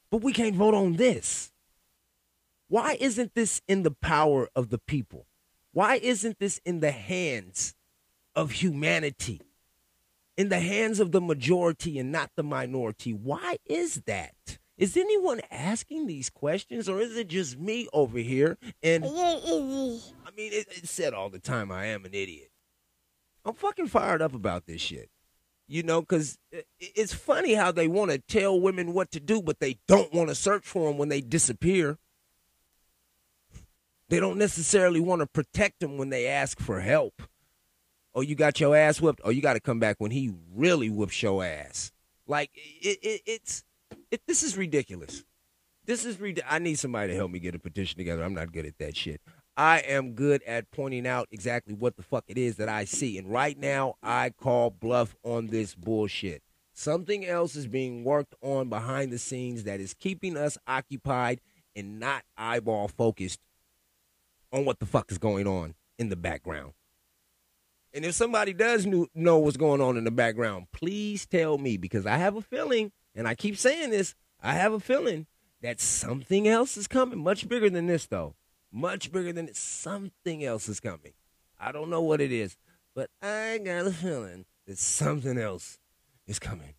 [0.10, 1.52] but we can't vote on this?
[2.68, 5.28] Why isn't this in the power of the people?
[5.72, 7.76] Why isn't this in the hands
[8.36, 9.42] of humanity?
[10.38, 13.14] In the hands of the majority and not the minority?
[13.14, 14.58] Why is that?
[14.78, 18.58] Is anyone asking these questions or is it just me over here?
[18.84, 19.06] And
[20.26, 22.50] I mean, it, it's said all the time I am an idiot.
[23.46, 25.10] I'm fucking fired up about this shit.
[25.68, 26.38] You know, because
[26.80, 30.30] it's funny how they want to tell women what to do, but they don't want
[30.30, 31.98] to search for them when they disappear.
[34.10, 37.24] They don't necessarily want to protect them when they ask for help.
[38.14, 39.22] Oh, you got your ass whipped.
[39.24, 41.92] Oh, you got to come back when he really whoops your ass.
[42.28, 43.64] Like it, it it's
[44.12, 45.24] it, this is ridiculous.
[45.86, 48.24] This is rid- I need somebody to help me get a petition together.
[48.24, 49.22] I'm not good at that shit.
[49.58, 53.18] I am good at pointing out exactly what the fuck it is that I see.
[53.18, 56.44] And right now, I call bluff on this bullshit.
[56.74, 61.40] Something else is being worked on behind the scenes that is keeping us occupied
[61.74, 63.40] and not eyeball focused
[64.52, 66.74] on what the fuck is going on in the background.
[67.94, 71.78] And if somebody does knew, know what's going on in the background, please tell me
[71.78, 75.28] because I have a feeling, and I keep saying this, I have a feeling
[75.62, 77.24] that something else is coming.
[77.24, 78.36] Much bigger than this, though.
[78.76, 79.56] Much bigger than it.
[79.56, 81.14] Something else is coming.
[81.58, 82.58] I don't know what it is,
[82.94, 85.80] but I got a feeling that something else
[86.28, 86.74] is coming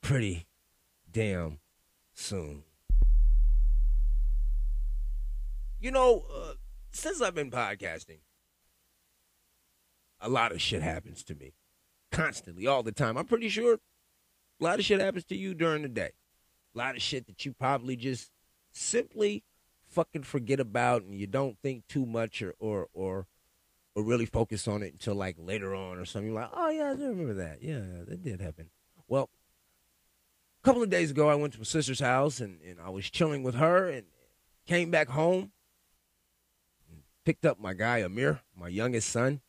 [0.00, 0.46] pretty
[1.10, 1.58] damn
[2.14, 2.62] soon.
[5.80, 6.52] You know, uh,
[6.92, 8.20] since I've been podcasting,
[10.20, 11.54] a lot of shit happens to me
[12.12, 13.16] constantly, all the time.
[13.16, 13.74] I'm pretty sure
[14.60, 16.12] a lot of shit happens to you during the day.
[16.76, 18.30] A lot of shit that you probably just
[18.70, 19.42] simply
[19.92, 23.26] fucking forget about and you don't think too much or or or,
[23.94, 26.32] or really focus on it until like later on or something.
[26.32, 27.62] You're like, oh yeah, I do remember that.
[27.62, 28.70] Yeah, that did happen.
[29.08, 29.30] Well,
[30.62, 33.10] a couple of days ago, I went to my sister's house and, and I was
[33.10, 34.06] chilling with her and
[34.66, 35.52] came back home
[37.24, 39.40] picked up my guy Amir, my youngest son,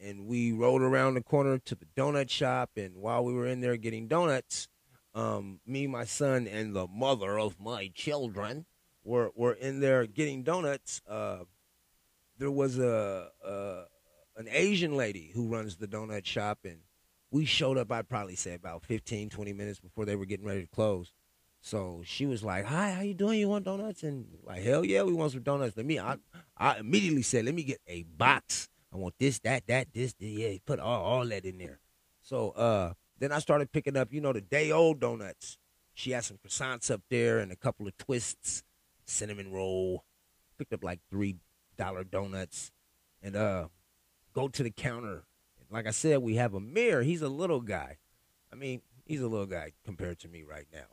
[0.00, 2.70] and we rode around the corner to the donut shop.
[2.76, 4.68] And while we were in there getting donuts,
[5.14, 8.66] um, me, my son, and the mother of my children
[9.08, 11.00] were were in there getting donuts.
[11.08, 11.38] Uh,
[12.36, 13.82] there was a, a
[14.36, 16.78] an Asian lady who runs the donut shop, and
[17.30, 17.90] we showed up.
[17.90, 21.12] I'd probably say about 15, 20 minutes before they were getting ready to close.
[21.60, 23.40] So she was like, "Hi, how you doing?
[23.40, 25.98] You want donuts?" And like, "Hell yeah, we want some donuts." Let me.
[25.98, 26.16] I,
[26.56, 28.68] I immediately said, "Let me get a box.
[28.92, 31.80] I want this, that, that, this, this yeah." Put all, all that in there.
[32.22, 35.58] So uh, then I started picking up, you know, the day old donuts.
[35.94, 38.62] She had some croissants up there and a couple of twists,
[39.08, 40.04] cinnamon roll.
[40.58, 41.36] Picked up like three
[41.76, 42.72] dollar donuts,
[43.22, 43.68] and uh,
[44.34, 45.24] go to the counter.
[45.70, 47.02] Like I said, we have Amir.
[47.02, 47.98] He's a little guy.
[48.52, 50.86] I mean, he's a little guy compared to me right now.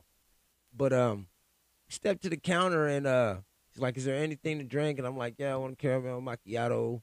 [0.76, 1.28] But um,
[1.88, 3.36] stepped to the counter and uh,
[3.72, 6.20] he's like, "Is there anything to drink?" And I'm like, "Yeah, I want a caramel
[6.20, 7.02] macchiato.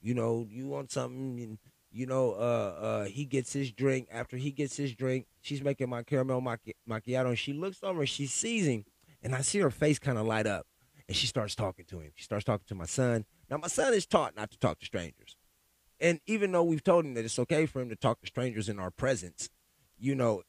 [0.00, 1.58] You know, you want something?" And
[1.90, 4.08] you know, uh, uh, he gets his drink.
[4.10, 8.00] After he gets his drink, she's making my caramel macchi- macchiato, and she looks over
[8.00, 8.84] and she sees him,
[9.22, 10.66] and I see her face kind of light up,
[11.08, 12.12] and she starts talking to him.
[12.14, 13.24] She starts talking to my son.
[13.50, 15.36] Now, my son is taught not to talk to strangers,
[16.00, 18.68] and even though we've told him that it's okay for him to talk to strangers
[18.68, 19.48] in our presence,
[19.98, 20.42] you know,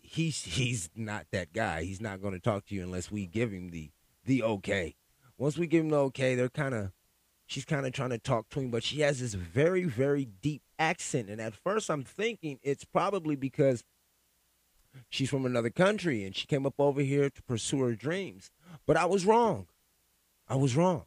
[0.00, 1.82] he's he's not that guy.
[1.84, 3.90] He's not going to talk to you unless we give him the
[4.24, 4.96] the okay.
[5.38, 6.92] Once we give him the okay, they're kind of
[7.46, 10.62] she's kind of trying to talk to him, but she has this very very deep
[10.78, 11.28] accent.
[11.28, 13.82] And at first, I'm thinking it's probably because
[15.08, 18.50] she's from another country and she came up over here to pursue her dreams.
[18.86, 19.66] But I was wrong.
[20.48, 21.04] I was wrong.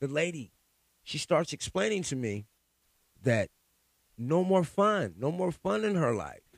[0.00, 0.52] The lady,
[1.02, 2.46] she starts explaining to me
[3.22, 3.50] that
[4.16, 6.48] no more fun, no more fun in her life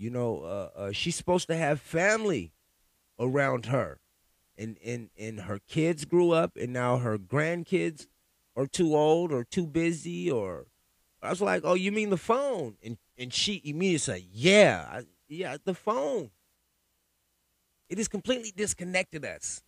[0.00, 2.54] you know, uh, uh, she's supposed to have family
[3.18, 4.00] around her,
[4.56, 8.06] and and and her kids grew up, and now her grandkids
[8.56, 10.68] are too old or too busy, or
[11.20, 12.78] I was like, oh, you mean the phone?
[12.82, 16.30] And and she immediately said, yeah, I, yeah, the phone.
[17.88, 19.62] It has completely disconnected us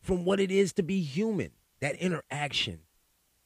[0.00, 1.50] from what it is to be human.
[1.80, 2.80] That interaction,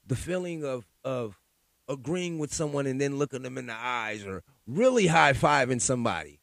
[0.06, 1.40] the feeling of of
[1.88, 6.40] agreeing with someone and then looking them in the eyes or really high fiving somebody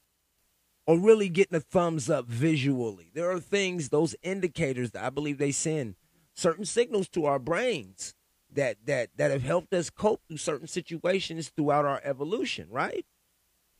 [0.88, 3.11] or really getting a thumbs up visually.
[3.13, 5.95] There are things, those indicators that I believe they send
[6.34, 8.13] certain signals to our brains
[8.51, 13.05] that that that have helped us cope through certain situations throughout our evolution, right?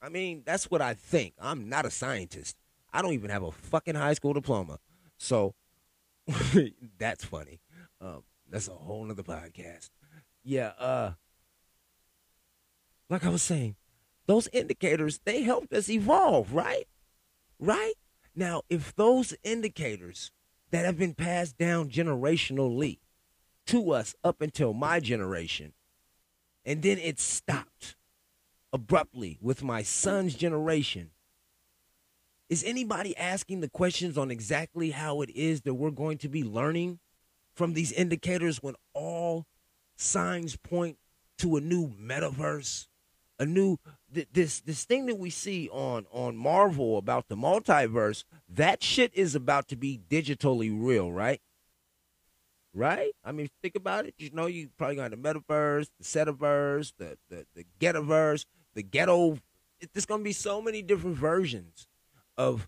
[0.06, 1.34] I mean, that's what I think.
[1.40, 2.56] I'm not a scientist.
[2.94, 4.78] I don't even have a fucking high school diploma.
[5.18, 5.56] So
[7.00, 7.60] that's funny.
[8.00, 9.90] Um, that's a whole nother podcast.
[10.44, 11.14] Yeah, uh
[13.10, 13.78] like I was saying,
[14.28, 16.88] those indicators, they helped us evolve, right?
[17.60, 17.94] Right?
[18.36, 20.32] Now, if those indicators
[20.70, 23.00] that have been passed down generationally
[23.68, 25.74] to us up until my generation,
[26.64, 27.96] and then it stopped
[28.76, 31.12] abruptly with my son's generation,
[32.50, 36.44] is anybody asking the questions on exactly how it is that we're going to be
[36.44, 37.00] learning
[37.56, 39.46] from these indicators when all
[39.96, 40.98] signs point
[41.38, 42.88] to a new metaverse,
[43.40, 43.78] a new
[44.14, 49.12] th- this this thing that we see on on Marvel about the multiverse, that shit
[49.16, 51.42] is about to be digitally real, right?
[52.74, 53.14] Right?
[53.24, 54.16] I mean, think about it.
[54.18, 58.46] You know, you probably got the metaverse, the setaverse, the the the getaverse,
[58.76, 59.40] the ghetto.
[59.80, 61.88] It, there's gonna be so many different versions
[62.38, 62.68] of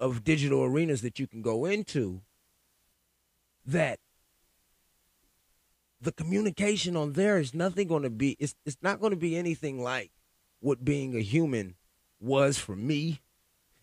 [0.00, 2.22] of digital arenas that you can go into
[3.64, 4.00] that
[6.00, 9.36] the communication on there is nothing going to be it's it's not going to be
[9.36, 10.10] anything like
[10.60, 11.76] what being a human
[12.20, 13.20] was for me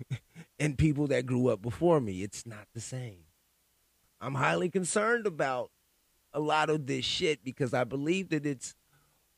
[0.60, 3.24] and people that grew up before me it's not the same
[4.20, 5.72] i'm highly concerned about
[6.34, 8.76] a lot of this shit because i believe that it's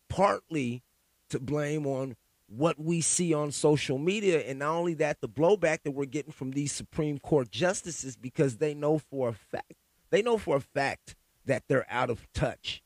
[0.10, 0.82] partly
[1.30, 2.16] to blame on
[2.52, 6.34] what we see on social media and not only that the blowback that we're getting
[6.34, 9.74] from these supreme court justices because they know for a fact
[10.10, 12.84] they know for a fact that they're out of touch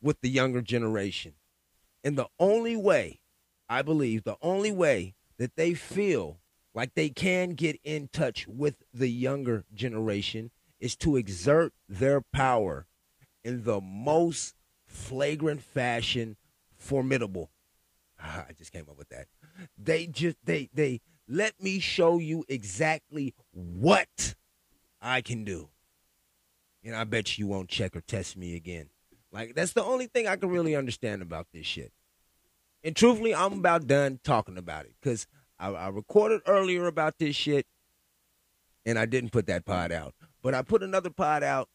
[0.00, 1.34] with the younger generation.
[2.02, 3.20] And the only way
[3.68, 6.38] i believe the only way that they feel
[6.74, 10.50] like they can get in touch with the younger generation
[10.80, 12.86] is to exert their power
[13.42, 14.54] in the most
[14.86, 16.36] flagrant fashion
[16.76, 17.50] formidable
[18.48, 19.26] I just came up with that.
[19.78, 24.34] They just they they let me show you exactly what
[25.00, 25.68] I can do.
[26.82, 28.88] And I bet you won't check or test me again.
[29.32, 31.92] Like that's the only thing I can really understand about this shit.
[32.82, 35.26] And truthfully, I'm about done talking about it because
[35.58, 37.66] I, I recorded earlier about this shit,
[38.84, 40.14] and I didn't put that pod out.
[40.42, 41.68] But I put another pod out.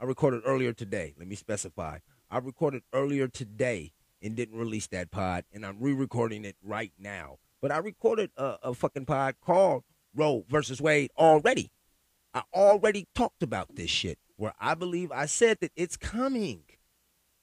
[0.00, 1.14] I recorded earlier today.
[1.18, 1.98] Let me specify.
[2.30, 3.92] I recorded earlier today
[4.24, 7.36] and didn't release that pod, and I'm re-recording it right now.
[7.60, 9.84] But I recorded a, a fucking pod called
[10.16, 11.70] Roe versus Wade already.
[12.32, 16.62] I already talked about this shit, where I believe I said that it's coming.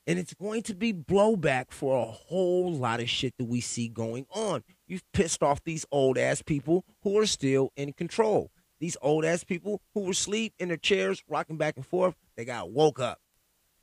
[0.07, 3.87] And it's going to be blowback for a whole lot of shit that we see
[3.87, 4.63] going on.
[4.87, 8.49] You've pissed off these old ass people who are still in control.
[8.79, 12.45] These old ass people who were asleep in their chairs, rocking back and forth, they
[12.45, 13.19] got woke up.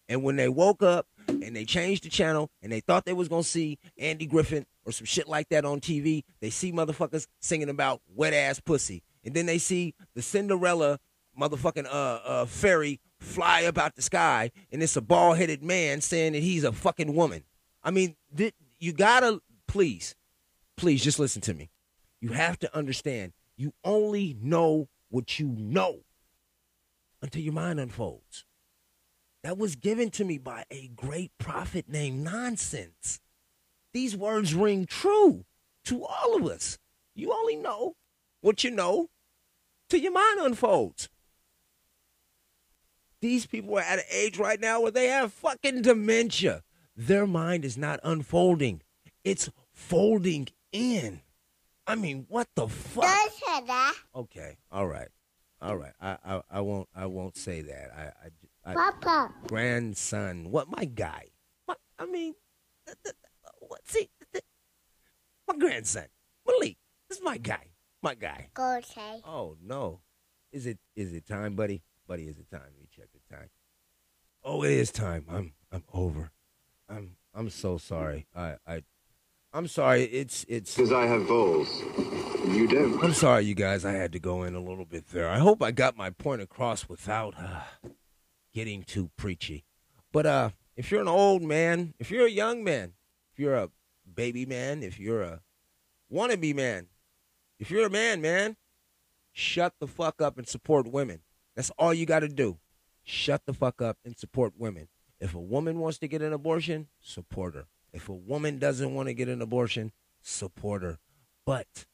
[0.09, 1.07] And when they woke up
[1.43, 4.93] and they changed the channel and they thought they was gonna see Andy Griffin or
[4.93, 9.03] some shit like that on TV, they see motherfuckers singing about wet ass pussy.
[9.25, 10.99] And then they see the Cinderella
[11.39, 11.89] motherfucking uh
[12.25, 16.43] uh fairy fly up out the sky and it's a bald headed man saying that
[16.43, 17.45] he's a fucking woman.
[17.83, 20.15] I mean, th- you gotta please,
[20.77, 21.71] please just listen to me.
[22.21, 26.05] You have to understand you only know what you know
[27.21, 28.45] until your mind unfolds.
[29.43, 33.21] That was given to me by a great prophet named Nonsense.
[33.93, 35.45] These words ring true
[35.85, 36.79] to all of us.
[37.15, 37.95] You only know
[38.41, 39.09] what you know
[39.89, 41.09] till your mind unfolds.
[43.21, 46.63] These people are at an age right now where they have fucking dementia.
[46.97, 48.83] Their mind is not unfolding,
[49.25, 51.21] it's folding in.
[51.87, 53.05] I mean, what the fuck?
[53.05, 53.95] Don't say that.
[54.15, 55.09] Okay, all right,
[55.61, 55.95] all right.
[56.01, 57.91] I I, I won't I won't say that.
[57.97, 58.29] I, I,
[58.69, 59.35] I Papa.
[59.47, 60.51] grandson.
[60.51, 61.25] What my guy?
[61.67, 62.35] What I mean,
[62.87, 63.17] th- th-
[63.61, 63.81] what?
[63.89, 64.11] See,
[65.47, 66.07] my grandson
[66.47, 66.77] Malik.
[67.09, 67.69] This is my guy.
[68.03, 68.49] My guy.
[68.59, 69.21] Okay.
[69.25, 70.01] Oh no,
[70.53, 71.83] is it is it time, buddy?
[72.07, 72.61] Buddy, is it time?
[72.65, 73.49] Let me check the time.
[74.45, 75.25] Oh, it is time.
[75.31, 76.31] I'm I'm over.
[76.89, 78.27] I'm I'm so sorry.
[78.37, 78.83] I I
[79.53, 80.05] I'm sorry.
[80.05, 80.77] It's it's.
[80.77, 81.69] Because I have balls,
[82.47, 83.03] you don't.
[83.03, 83.85] I'm sorry, you guys.
[83.85, 85.29] I had to go in a little bit there.
[85.29, 87.63] I hope I got my point across without uh,
[88.59, 89.65] getting too preachy.
[90.13, 92.95] But uh, if you're an old man, if you're a young man,
[93.33, 93.71] if you're a
[94.13, 95.43] baby man, if you're a
[96.13, 96.89] wannabe man,
[97.61, 98.57] if you're a man, man,
[99.31, 101.21] shut the fuck up and support women.
[101.55, 102.59] That's all you got to do.
[103.05, 104.89] Shut the fuck up and support women.
[105.21, 107.67] If a woman wants to get an abortion, support her.
[107.93, 110.99] If a woman doesn't want to get an abortion, support her.
[111.47, 111.87] But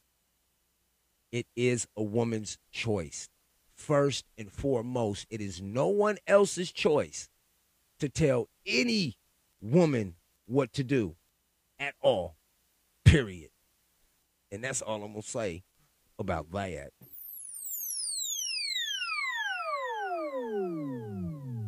[1.31, 3.29] it is a woman's choice.
[3.75, 5.27] First and foremost.
[5.29, 7.29] It is no one else's choice
[7.99, 9.17] to tell any
[9.61, 10.15] woman
[10.47, 11.15] what to do
[11.79, 12.35] at all.
[13.03, 13.49] Period.
[14.51, 15.63] And that's all I'm gonna say
[16.17, 16.91] about that.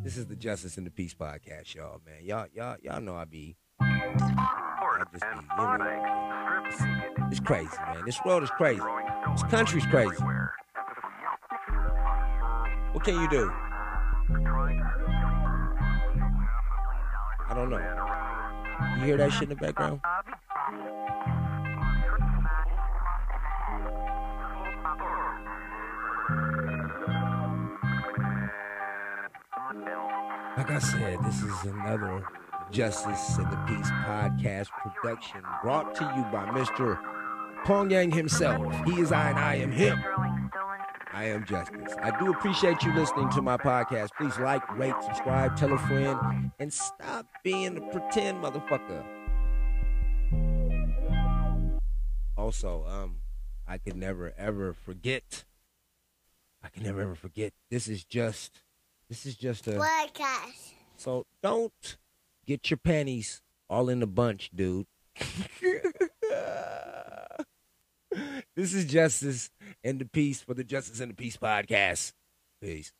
[0.02, 2.24] This is the Justice and the Peace podcast, y'all, man.
[2.24, 4.32] Y'all, y'all, y'all know I be, I just
[5.12, 5.20] be,
[5.58, 8.04] you know, it's crazy, man.
[8.06, 8.80] This world is crazy.
[9.32, 10.16] This country's crazy.
[12.98, 13.52] What can you do?
[17.48, 17.78] I don't know.
[18.98, 20.00] You hear that shit in the background?
[30.56, 32.26] Like I said, this is another
[32.72, 36.98] Justice and the Peace podcast production brought to you by Mr.
[37.64, 38.74] Pyongyang himself.
[38.86, 40.02] He is I and I am him.
[41.18, 41.96] I am Justice.
[42.00, 44.10] I do appreciate you listening to my podcast.
[44.16, 49.02] Please like, rate, subscribe, tell a friend, and stop being a pretend motherfucker.
[52.36, 53.16] Also, um,
[53.66, 55.42] I could never ever forget.
[56.62, 57.52] I can never ever forget.
[57.68, 58.62] This is just,
[59.08, 59.72] this is just a.
[59.72, 60.74] Podcast.
[60.98, 61.96] So don't
[62.46, 64.86] get your panties all in a bunch, dude.
[68.58, 69.50] this is Justice
[69.84, 72.12] and the Peace for the Justice and the Peace podcast.
[72.60, 72.92] Peace.